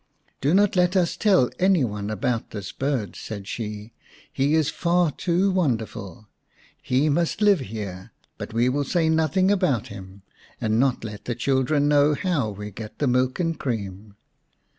"Do 0.41 0.55
not 0.55 0.75
let 0.75 0.95
us 0.95 1.15
tell 1.15 1.51
any 1.59 1.83
one 1.83 2.09
about 2.09 2.49
this 2.49 2.71
bird," 2.71 3.15
said 3.15 3.47
she, 3.47 3.93
"he 4.33 4.55
is 4.55 4.71
far 4.71 5.11
too 5.11 5.51
wonderful. 5.51 6.27
He 6.81 7.07
must 7.07 7.39
live 7.39 7.59
here, 7.59 8.11
but 8.39 8.51
we 8.51 8.67
will 8.67 8.83
say 8.83 9.09
nothing 9.09 9.51
about 9.51 9.89
him, 9.89 10.23
and 10.59 10.79
not 10.79 11.03
let 11.03 11.25
the 11.25 11.35
children 11.35 11.87
know 11.87 12.15
how 12.15 12.49
we 12.49 12.71
get 12.71 12.97
the 12.97 13.05
milk 13.05 13.39
and 13.39 13.59
cream." 13.59 14.15